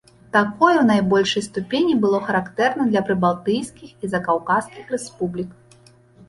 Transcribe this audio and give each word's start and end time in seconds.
Такое 0.35 0.75
ў 0.79 0.85
найбольшай 0.91 1.43
ступені 1.47 1.93
было 2.05 2.19
характэрна 2.29 2.87
для 2.93 3.03
прыбалтыйскіх 3.11 3.93
і 4.03 4.11
закаўказскіх 4.15 4.83
рэспублік. 4.97 5.49